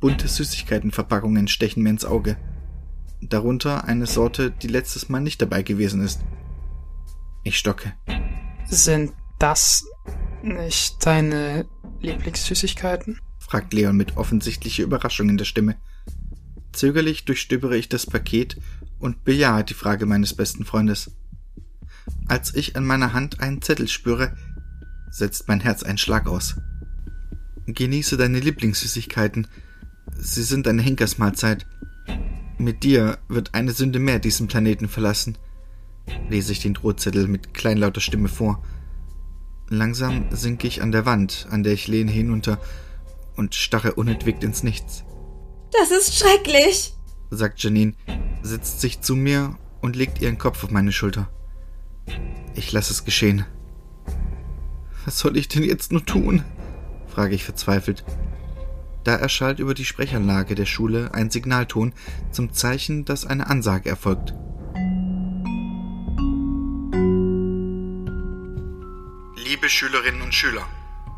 Bunte 0.00 0.28
Süßigkeitenverpackungen 0.28 1.48
stechen 1.48 1.82
mir 1.82 1.90
ins 1.90 2.04
Auge. 2.04 2.36
Darunter 3.20 3.84
eine 3.84 4.06
Sorte, 4.06 4.50
die 4.50 4.68
letztes 4.68 5.08
Mal 5.08 5.20
nicht 5.20 5.42
dabei 5.42 5.62
gewesen 5.62 6.02
ist. 6.02 6.20
Ich 7.42 7.58
stocke. 7.58 7.94
Sind 8.66 9.12
das 9.38 9.84
nicht 10.42 11.04
deine 11.04 11.66
Lieblingssüßigkeiten? 12.00 13.20
fragt 13.38 13.72
Leon 13.72 13.96
mit 13.96 14.16
offensichtlicher 14.16 14.82
Überraschung 14.82 15.28
in 15.28 15.38
der 15.38 15.44
Stimme. 15.44 15.76
Zögerlich 16.72 17.24
durchstöbere 17.24 17.76
ich 17.76 17.88
das 17.88 18.06
Paket 18.06 18.58
und 18.98 19.24
bejahe 19.24 19.64
die 19.64 19.74
Frage 19.74 20.06
meines 20.06 20.34
besten 20.34 20.64
Freundes. 20.64 21.10
Als 22.26 22.54
ich 22.54 22.76
an 22.76 22.84
meiner 22.84 23.12
Hand 23.12 23.40
einen 23.40 23.62
Zettel 23.62 23.88
spüre, 23.88 24.36
setzt 25.10 25.48
mein 25.48 25.60
Herz 25.60 25.82
einen 25.82 25.98
Schlag 25.98 26.26
aus. 26.26 26.56
Genieße 27.66 28.16
deine 28.16 28.40
Lieblingssüßigkeiten. 28.40 29.46
Sie 30.18 30.42
sind 30.42 30.68
eine 30.68 30.82
Henkersmahlzeit. 30.82 31.66
Mit 32.58 32.82
dir 32.82 33.18
wird 33.28 33.54
eine 33.54 33.72
Sünde 33.72 33.98
mehr 33.98 34.18
diesen 34.18 34.48
Planeten 34.48 34.88
verlassen, 34.88 35.38
lese 36.28 36.52
ich 36.52 36.60
den 36.60 36.74
Drohzettel 36.74 37.28
mit 37.28 37.54
kleinlauter 37.54 38.00
Stimme 38.00 38.28
vor. 38.28 38.62
Langsam 39.70 40.26
sinke 40.30 40.66
ich 40.66 40.82
an 40.82 40.92
der 40.92 41.04
Wand, 41.04 41.46
an 41.50 41.62
der 41.62 41.74
ich 41.74 41.88
lehne, 41.88 42.10
hinunter 42.10 42.58
und 43.36 43.54
starre 43.54 43.94
unentwegt 43.94 44.42
ins 44.42 44.62
Nichts. 44.62 45.04
Das 45.72 45.90
ist 45.90 46.18
schrecklich, 46.18 46.94
sagt 47.30 47.62
Janine, 47.62 47.92
setzt 48.42 48.80
sich 48.80 49.00
zu 49.00 49.14
mir 49.14 49.56
und 49.80 49.96
legt 49.96 50.20
ihren 50.22 50.38
Kopf 50.38 50.64
auf 50.64 50.70
meine 50.70 50.92
Schulter. 50.92 51.28
Ich 52.54 52.72
lasse 52.72 52.92
es 52.92 53.04
geschehen. 53.04 53.44
Was 55.04 55.18
soll 55.18 55.36
ich 55.36 55.48
denn 55.48 55.62
jetzt 55.62 55.92
nur 55.92 56.04
tun? 56.04 56.44
frage 57.06 57.34
ich 57.34 57.44
verzweifelt. 57.44 58.04
Da 59.04 59.14
erschallt 59.14 59.58
über 59.58 59.74
die 59.74 59.84
Sprechanlage 59.84 60.54
der 60.54 60.66
Schule 60.66 61.14
ein 61.14 61.30
Signalton 61.30 61.92
zum 62.30 62.52
Zeichen, 62.52 63.04
dass 63.04 63.26
eine 63.26 63.48
Ansage 63.48 63.88
erfolgt. 63.88 64.34
Liebe 69.48 69.70
Schülerinnen 69.70 70.20
und 70.20 70.34
Schüler, 70.34 70.68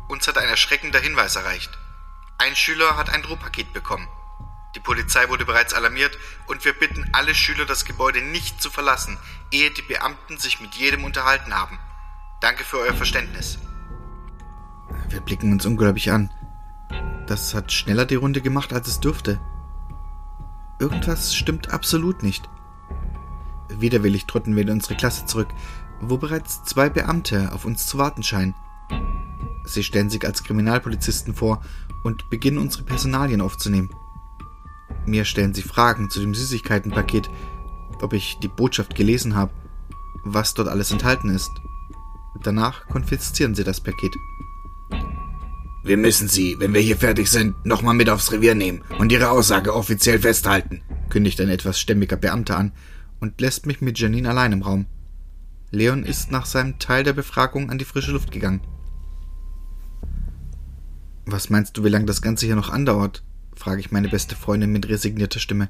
uns 0.07 0.25
hat 0.25 0.37
ein 0.37 0.47
erschreckender 0.47 0.99
Hinweis 0.99 1.35
erreicht. 1.35 1.77
Ein 2.37 2.55
Schüler 2.55 2.95
hat 2.95 3.09
ein 3.09 3.23
Drohpaket 3.23 3.73
bekommen. 3.73 4.07
Die 4.73 4.79
Polizei 4.79 5.27
wurde 5.27 5.43
bereits 5.43 5.73
alarmiert 5.73 6.17
und 6.47 6.63
wir 6.63 6.71
bitten 6.71 7.09
alle 7.11 7.35
Schüler, 7.35 7.65
das 7.65 7.83
Gebäude 7.83 8.21
nicht 8.21 8.61
zu 8.61 8.69
verlassen, 8.69 9.17
ehe 9.51 9.69
die 9.71 9.81
Beamten 9.81 10.37
sich 10.37 10.61
mit 10.61 10.75
jedem 10.75 11.03
unterhalten 11.03 11.53
haben. 11.53 11.77
Danke 12.39 12.63
für 12.63 12.77
euer 12.77 12.93
Verständnis. 12.93 13.59
Wir 15.09 15.19
blicken 15.19 15.51
uns 15.51 15.65
ungläubig 15.65 16.09
an. 16.09 16.31
Das 17.27 17.53
hat 17.53 17.73
schneller 17.73 18.05
die 18.05 18.15
Runde 18.15 18.39
gemacht, 18.39 18.71
als 18.71 18.87
es 18.87 19.01
dürfte. 19.01 19.41
Irgendwas 20.79 21.35
stimmt 21.35 21.73
absolut 21.73 22.23
nicht. 22.23 22.49
Widerwillig 23.67 24.25
trotten 24.25 24.55
wir 24.55 24.63
in 24.63 24.69
unsere 24.69 24.95
Klasse 24.95 25.25
zurück, 25.25 25.49
wo 26.01 26.17
bereits 26.17 26.63
zwei 26.63 26.89
Beamte 26.89 27.51
auf 27.53 27.65
uns 27.65 27.87
zu 27.87 27.97
warten 27.97 28.23
scheinen. 28.23 28.55
Sie 29.65 29.83
stellen 29.83 30.09
sich 30.09 30.25
als 30.25 30.43
Kriminalpolizisten 30.43 31.33
vor 31.33 31.61
und 32.03 32.29
beginnen 32.29 32.57
unsere 32.57 32.83
Personalien 32.83 33.41
aufzunehmen. 33.41 33.89
Mir 35.05 35.25
stellen 35.25 35.53
sie 35.53 35.61
Fragen 35.61 36.09
zu 36.09 36.19
dem 36.19 36.33
Süßigkeitenpaket, 36.33 37.29
ob 38.01 38.13
ich 38.13 38.37
die 38.39 38.47
Botschaft 38.47 38.95
gelesen 38.95 39.35
habe, 39.35 39.51
was 40.23 40.53
dort 40.53 40.67
alles 40.67 40.91
enthalten 40.91 41.29
ist. 41.29 41.51
Danach 42.43 42.87
konfiszieren 42.87 43.55
sie 43.55 43.63
das 43.63 43.81
Paket. 43.81 44.15
Wir 45.83 45.97
müssen 45.97 46.27
Sie, 46.27 46.59
wenn 46.59 46.75
wir 46.75 46.81
hier 46.81 46.97
fertig 46.97 47.27
sind, 47.27 47.65
nochmal 47.65 47.95
mit 47.95 48.07
aufs 48.07 48.31
Revier 48.31 48.53
nehmen 48.53 48.83
und 48.99 49.11
Ihre 49.11 49.31
Aussage 49.31 49.73
offiziell 49.73 50.19
festhalten, 50.19 50.83
kündigt 51.09 51.41
ein 51.41 51.49
etwas 51.49 51.79
stämmiger 51.79 52.17
Beamter 52.17 52.55
an 52.57 52.71
und 53.19 53.41
lässt 53.41 53.65
mich 53.65 53.81
mit 53.81 53.97
Janine 53.97 54.29
allein 54.29 54.51
im 54.51 54.61
Raum. 54.61 54.85
Leon 55.71 56.03
ist 56.03 56.31
nach 56.31 56.45
seinem 56.45 56.79
Teil 56.79 57.03
der 57.03 57.13
Befragung 57.13 57.69
an 57.69 57.77
die 57.77 57.85
frische 57.85 58.11
Luft 58.11 58.31
gegangen. 58.31 58.61
Was 61.25 61.49
meinst 61.49 61.77
du, 61.77 61.83
wie 61.85 61.89
lange 61.89 62.05
das 62.05 62.21
Ganze 62.21 62.45
hier 62.45 62.55
noch 62.55 62.69
andauert? 62.69 63.23
frage 63.55 63.79
ich 63.79 63.91
meine 63.91 64.09
beste 64.09 64.35
Freundin 64.35 64.71
mit 64.71 64.89
resignierter 64.89 65.39
Stimme. 65.39 65.69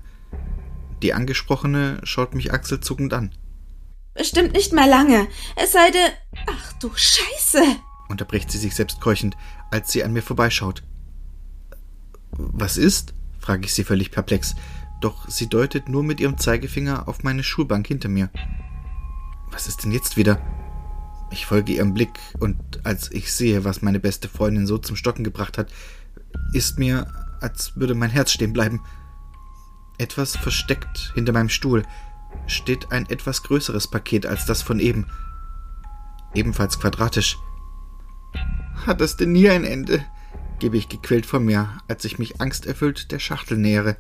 Die 1.03 1.13
Angesprochene 1.13 1.99
schaut 2.03 2.33
mich 2.33 2.51
achselzuckend 2.51 3.13
an. 3.13 3.31
Bestimmt 4.13 4.53
nicht 4.53 4.73
mehr 4.73 4.87
lange. 4.87 5.27
Es 5.55 5.71
sei 5.71 5.91
denn. 5.91 6.11
Ach 6.47 6.73
du 6.73 6.91
Scheiße! 6.95 7.63
unterbricht 8.09 8.51
sie 8.51 8.57
sich 8.57 8.75
selbst 8.75 8.99
keuchend, 9.01 9.37
als 9.69 9.91
sie 9.91 10.03
an 10.03 10.13
mir 10.13 10.21
vorbeischaut. 10.21 10.83
Was 12.31 12.77
ist? 12.77 13.13
frage 13.39 13.65
ich 13.65 13.73
sie 13.73 13.83
völlig 13.83 14.11
perplex, 14.11 14.55
doch 14.99 15.27
sie 15.29 15.47
deutet 15.47 15.89
nur 15.89 16.03
mit 16.03 16.19
ihrem 16.19 16.37
Zeigefinger 16.37 17.07
auf 17.07 17.23
meine 17.23 17.43
Schulbank 17.43 17.87
hinter 17.87 18.09
mir. 18.09 18.29
Was 19.51 19.67
ist 19.67 19.83
denn 19.83 19.91
jetzt 19.91 20.17
wieder? 20.17 20.41
Ich 21.29 21.45
folge 21.45 21.73
ihrem 21.73 21.93
Blick, 21.93 22.19
und 22.39 22.57
als 22.83 23.11
ich 23.11 23.31
sehe, 23.31 23.63
was 23.63 23.81
meine 23.81 23.99
beste 23.99 24.27
Freundin 24.27 24.65
so 24.65 24.77
zum 24.77 24.95
Stocken 24.95 25.23
gebracht 25.23 25.57
hat, 25.57 25.71
ist 26.53 26.79
mir, 26.79 27.07
als 27.41 27.75
würde 27.75 27.95
mein 27.95 28.09
Herz 28.09 28.31
stehen 28.31 28.53
bleiben. 28.53 28.81
Etwas 29.97 30.35
versteckt 30.35 31.11
hinter 31.13 31.33
meinem 31.33 31.49
Stuhl 31.49 31.83
steht 32.47 32.91
ein 32.91 33.09
etwas 33.09 33.43
größeres 33.43 33.89
Paket 33.89 34.25
als 34.25 34.45
das 34.45 34.61
von 34.61 34.79
eben. 34.79 35.05
Ebenfalls 36.33 36.79
quadratisch. 36.79 37.37
Hat 38.85 39.01
das 39.01 39.17
denn 39.17 39.31
nie 39.33 39.49
ein 39.49 39.65
Ende? 39.65 40.03
gebe 40.59 40.77
ich 40.77 40.89
gequält 40.89 41.25
vor 41.25 41.39
mir, 41.39 41.69
als 41.87 42.05
ich 42.05 42.19
mich 42.19 42.39
angsterfüllt 42.39 43.11
der 43.11 43.19
Schachtel 43.19 43.57
nähere. 43.57 43.97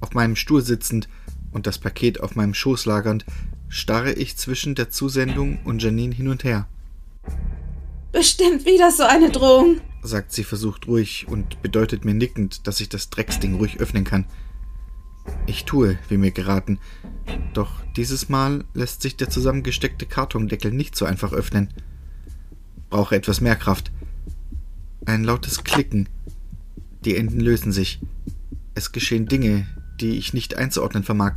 Auf 0.00 0.12
meinem 0.12 0.36
Stuhl 0.36 0.62
sitzend 0.62 1.08
und 1.52 1.66
das 1.66 1.78
Paket 1.78 2.20
auf 2.20 2.34
meinem 2.34 2.54
Schoß 2.54 2.86
lagernd, 2.86 3.24
starre 3.74 4.12
ich 4.12 4.36
zwischen 4.36 4.76
der 4.76 4.88
Zusendung 4.90 5.58
und 5.64 5.82
Janine 5.82 6.14
hin 6.14 6.28
und 6.28 6.44
her. 6.44 6.68
Bestimmt 8.12 8.64
wieder 8.64 8.92
so 8.92 9.02
eine 9.02 9.30
Drohung, 9.30 9.80
sagt 10.00 10.32
sie 10.32 10.44
versucht 10.44 10.86
ruhig 10.86 11.26
und 11.28 11.60
bedeutet 11.60 12.04
mir 12.04 12.14
nickend, 12.14 12.68
dass 12.68 12.80
ich 12.80 12.88
das 12.88 13.10
Drecksding 13.10 13.56
ruhig 13.56 13.80
öffnen 13.80 14.04
kann. 14.04 14.26
Ich 15.46 15.64
tue, 15.64 15.98
wie 16.08 16.18
mir 16.18 16.30
geraten, 16.30 16.78
doch 17.52 17.72
dieses 17.96 18.28
Mal 18.28 18.64
lässt 18.74 19.02
sich 19.02 19.16
der 19.16 19.28
zusammengesteckte 19.28 20.06
Kartondeckel 20.06 20.70
nicht 20.70 20.94
so 20.94 21.04
einfach 21.04 21.32
öffnen. 21.32 21.74
Brauche 22.90 23.16
etwas 23.16 23.40
mehr 23.40 23.56
Kraft. 23.56 23.90
Ein 25.04 25.24
lautes 25.24 25.64
Klicken. 25.64 26.08
Die 27.04 27.16
Enden 27.16 27.40
lösen 27.40 27.72
sich. 27.72 28.00
Es 28.74 28.92
geschehen 28.92 29.26
Dinge, 29.26 29.66
die 30.00 30.16
ich 30.16 30.32
nicht 30.32 30.56
einzuordnen 30.56 31.02
vermag. 31.02 31.34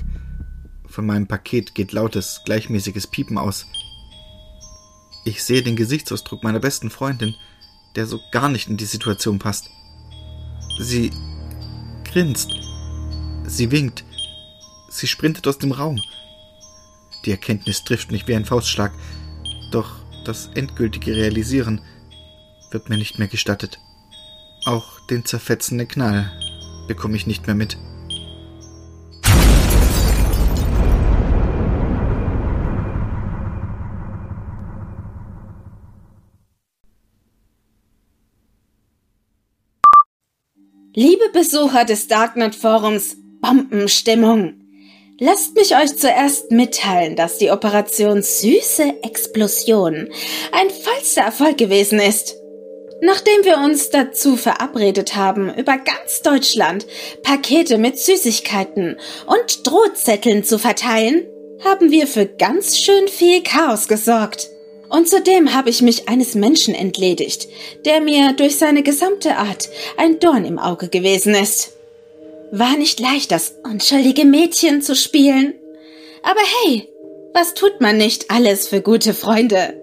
Von 0.88 1.06
meinem 1.06 1.28
Paket 1.28 1.76
geht 1.76 1.92
lautes, 1.92 2.42
gleichmäßiges 2.46 3.08
Piepen 3.08 3.38
aus. 3.38 3.66
Ich 5.26 5.44
sehe 5.44 5.62
den 5.62 5.76
Gesichtsausdruck 5.76 6.44
meiner 6.44 6.60
besten 6.60 6.90
Freundin, 6.90 7.36
der 7.96 8.08
so 8.08 8.20
gar 8.32 8.50
nicht 8.50 8.70
in 8.70 8.78
die 8.78 8.86
Situation 8.86 9.40
passt. 9.40 9.70
Sie 10.80 11.12
grinst. 12.06 12.52
Sie 13.46 13.72
winkt. 13.72 14.06
Sie 14.90 15.08
sprintet 15.08 15.48
aus 15.48 15.58
dem 15.58 15.72
Raum. 15.72 16.00
Die 17.26 17.32
Erkenntnis 17.32 17.84
trifft 17.84 18.12
mich 18.12 18.28
wie 18.28 18.36
ein 18.36 18.46
Faustschlag. 18.46 18.94
Doch 19.72 19.98
das 20.24 20.48
endgültige 20.56 21.16
Realisieren 21.16 21.82
wird 22.72 22.90
mir 22.90 22.98
nicht 22.98 23.20
mehr 23.20 23.28
gestattet. 23.28 23.80
Auch 24.66 25.00
den 25.08 25.26
zerfetzenden 25.26 25.88
Knall 25.88 26.32
bekomme 26.88 27.18
ich 27.18 27.28
nicht 27.28 27.48
mehr 27.48 27.56
mit. 27.56 27.78
Liebe 41.00 41.30
Besucher 41.32 41.86
des 41.86 42.08
Darknet 42.08 42.56
Forums, 42.56 43.18
Bombenstimmung. 43.40 44.56
Lasst 45.20 45.54
mich 45.54 45.76
euch 45.76 45.96
zuerst 45.96 46.50
mitteilen, 46.50 47.16
dass 47.16 47.38
die 47.38 47.52
Operation 47.52 48.24
Süße 48.24 49.04
Explosion 49.04 50.10
ein 50.52 50.70
vollster 50.72 51.22
Erfolg 51.22 51.60
gewesen 51.60 52.00
ist. 52.00 52.36
Nachdem 53.00 53.46
wir 53.46 53.60
uns 53.60 53.92
dazu 53.92 54.38
verabredet 54.38 55.16
haben, 55.16 55.54
über 55.54 55.78
ganz 55.78 56.24
Deutschland 56.24 56.88
Pakete 57.22 57.78
mit 57.78 58.00
Süßigkeiten 58.00 58.98
und 59.28 59.68
Drohzetteln 59.68 60.44
zu 60.44 60.58
verteilen, 60.58 61.28
haben 61.64 61.92
wir 61.92 62.08
für 62.08 62.26
ganz 62.26 62.80
schön 62.80 63.08
viel 63.08 63.44
Chaos 63.44 63.88
gesorgt. 63.88 64.50
Und 64.90 65.10
zudem 65.10 65.54
habe 65.54 65.70
ich 65.70 65.82
mich 65.82 66.08
eines 66.08 66.36
Menschen 66.36 66.74
entledigt, 66.74 67.48
der 67.86 68.00
mir 68.00 68.34
durch 68.34 68.58
seine 68.58 68.84
gesamte 68.84 69.36
Art 69.38 69.70
ein 69.98 70.20
Dorn 70.20 70.46
im 70.46 70.60
Auge 70.60 70.88
gewesen 70.88 71.34
ist. 71.34 71.74
War 72.52 72.78
nicht 72.78 73.00
leicht, 73.00 73.32
das 73.32 73.56
unschuldige 73.64 74.24
Mädchen 74.24 74.82
zu 74.82 74.96
spielen. 74.96 75.54
Aber 76.24 76.40
hey, 76.64 76.88
was 77.34 77.54
tut 77.54 77.82
man 77.82 77.98
nicht 77.98 78.32
alles 78.32 78.68
für 78.68 78.82
gute 78.82 79.14
Freunde? 79.14 79.82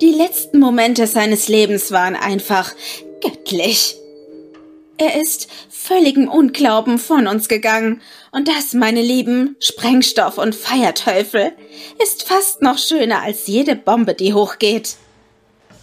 Die 0.00 0.12
letzten 0.12 0.58
Momente 0.58 1.06
seines 1.06 1.48
Lebens 1.48 1.90
waren 1.90 2.16
einfach 2.16 2.74
göttlich. 3.20 3.99
Er 5.00 5.18
ist 5.18 5.48
völligen 5.70 6.28
Unglauben 6.28 6.98
von 6.98 7.26
uns 7.26 7.48
gegangen, 7.48 8.02
und 8.32 8.48
das, 8.48 8.74
meine 8.74 9.00
lieben 9.00 9.56
Sprengstoff 9.58 10.36
und 10.36 10.54
Feierteufel, 10.54 11.52
ist 12.04 12.24
fast 12.24 12.60
noch 12.60 12.76
schöner 12.76 13.22
als 13.22 13.46
jede 13.46 13.76
Bombe, 13.76 14.12
die 14.12 14.34
hochgeht. 14.34 14.96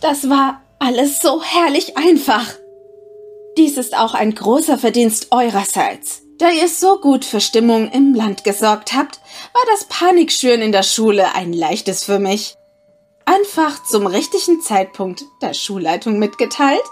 Das 0.01 0.29
war 0.29 0.61
alles 0.77 1.19
so 1.19 1.41
herrlich 1.41 1.97
einfach. 1.97 2.45
Dies 3.57 3.77
ist 3.77 3.97
auch 3.97 4.13
ein 4.13 4.35
großer 4.35 4.77
Verdienst 4.77 5.29
eurerseits. 5.31 6.21
Da 6.37 6.51
ihr 6.51 6.67
so 6.67 6.99
gut 6.99 7.25
für 7.25 7.41
Stimmung 7.41 7.89
im 7.89 8.13
Land 8.13 8.43
gesorgt 8.43 8.93
habt, 8.93 9.19
war 9.51 9.63
das 9.71 9.85
Panikschüren 9.85 10.61
in 10.61 10.71
der 10.71 10.83
Schule 10.83 11.33
ein 11.33 11.53
leichtes 11.53 12.03
für 12.03 12.19
mich. 12.19 12.55
Einfach 13.25 13.83
zum 13.83 14.05
richtigen 14.05 14.61
Zeitpunkt 14.61 15.23
der 15.41 15.55
Schulleitung 15.55 16.19
mitgeteilt, 16.19 16.83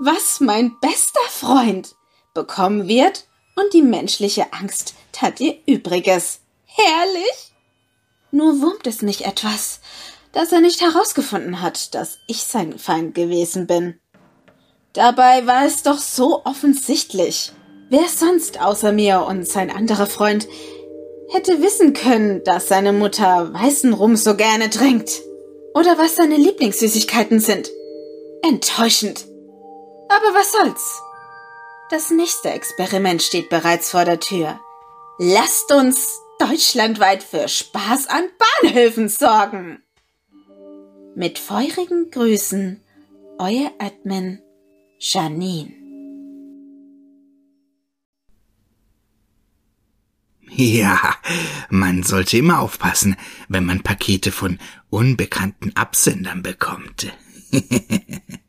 was 0.00 0.40
mein 0.40 0.76
bester 0.80 1.20
Freund 1.28 1.94
bekommen 2.32 2.88
wird 2.88 3.26
und 3.54 3.74
die 3.74 3.82
menschliche 3.82 4.50
Angst 4.52 4.94
tat 5.12 5.40
ihr 5.40 5.58
Übriges. 5.66 6.40
Herrlich! 6.64 7.52
Nur 8.30 8.62
wurmt 8.62 8.86
es 8.86 9.02
mich 9.02 9.26
etwas, 9.26 9.80
dass 10.32 10.52
er 10.52 10.60
nicht 10.60 10.80
herausgefunden 10.80 11.60
hat, 11.60 11.94
dass 11.94 12.18
ich 12.26 12.44
sein 12.44 12.78
Feind 12.78 13.14
gewesen 13.14 13.66
bin. 13.66 14.00
Dabei 14.94 15.46
war 15.46 15.66
es 15.66 15.82
doch 15.82 15.98
so 15.98 16.44
offensichtlich. 16.44 17.52
Wer 17.90 18.08
sonst 18.08 18.60
außer 18.60 18.92
mir 18.92 19.26
und 19.28 19.46
sein 19.46 19.70
anderer 19.70 20.06
Freund 20.06 20.48
hätte 21.30 21.60
wissen 21.60 21.92
können, 21.92 22.42
dass 22.44 22.68
seine 22.68 22.94
Mutter 22.94 23.52
weißen 23.52 23.92
Rum 23.92 24.16
so 24.16 24.34
gerne 24.34 24.70
trinkt? 24.70 25.20
Oder 25.74 25.98
was 25.98 26.16
seine 26.16 26.36
Lieblingssüßigkeiten 26.36 27.38
sind? 27.38 27.70
Enttäuschend. 28.42 29.29
Aber 30.10 30.34
was 30.34 30.50
soll's? 30.50 31.02
Das 31.88 32.10
nächste 32.10 32.50
Experiment 32.50 33.22
steht 33.22 33.48
bereits 33.48 33.92
vor 33.92 34.04
der 34.04 34.18
Tür. 34.18 34.58
Lasst 35.18 35.72
uns 35.72 36.18
deutschlandweit 36.40 37.22
für 37.22 37.46
Spaß 37.46 38.08
an 38.08 38.24
Bahnhöfen 38.62 39.08
sorgen. 39.08 39.82
Mit 41.14 41.38
feurigen 41.38 42.10
Grüßen, 42.10 42.80
euer 43.38 43.70
Admin 43.78 44.40
Janine. 44.98 45.74
Ja, 50.48 51.14
man 51.68 52.02
sollte 52.02 52.36
immer 52.36 52.58
aufpassen, 52.58 53.16
wenn 53.48 53.64
man 53.64 53.82
Pakete 53.82 54.32
von 54.32 54.58
unbekannten 54.90 55.76
Absendern 55.76 56.42
bekommt. 56.42 57.12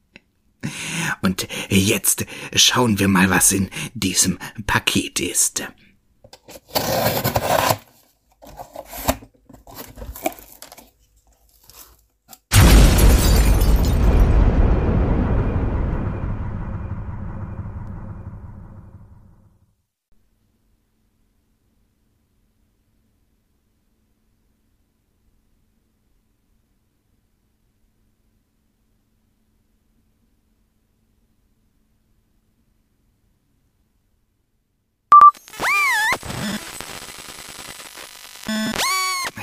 Und 1.22 1.48
jetzt 1.70 2.26
schauen 2.56 3.00
wir 3.00 3.08
mal, 3.08 3.30
was 3.30 3.52
in 3.52 3.70
diesem 3.94 4.38
Paket 4.68 5.20
ist. 5.20 5.64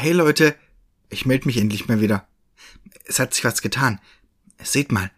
Hey 0.00 0.12
Leute, 0.12 0.54
ich 1.08 1.26
melde 1.26 1.46
mich 1.46 1.56
endlich 1.56 1.88
mal 1.88 2.00
wieder. 2.00 2.28
Es 3.04 3.18
hat 3.18 3.34
sich 3.34 3.42
was 3.42 3.62
getan. 3.62 3.98
Seht 4.62 4.92
mal, 4.92 5.10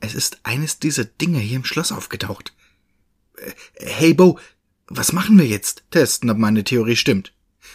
es 0.00 0.14
ist 0.14 0.40
eines 0.42 0.80
dieser 0.80 1.04
Dinge 1.04 1.38
hier 1.38 1.54
im 1.54 1.64
Schloss 1.64 1.92
aufgetaucht. 1.92 2.52
Äh, 3.36 3.52
hey 3.78 4.12
Bo, 4.12 4.40
was 4.88 5.12
machen 5.12 5.38
wir 5.38 5.46
jetzt? 5.46 5.84
Testen, 5.92 6.28
ob 6.28 6.38
meine 6.38 6.64
Theorie 6.64 6.96
stimmt. 6.96 7.32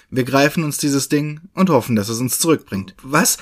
Wir 0.10 0.26
greifen 0.26 0.66
uns 0.66 0.78
dieses 0.78 1.08
Ding 1.08 1.40
und 1.54 1.70
hoffen, 1.70 1.96
dass 1.96 2.10
es 2.10 2.20
uns 2.20 2.38
zurückbringt. 2.38 2.96
Was? 3.02 3.38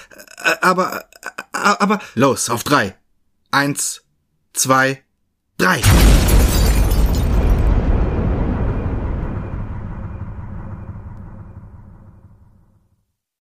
Aber, 0.61 1.09
aber. 1.51 1.99
Los, 2.13 2.51
auf 2.51 2.63
drei. 2.63 2.95
Eins, 3.49 4.03
zwei, 4.53 5.01
drei. 5.57 5.81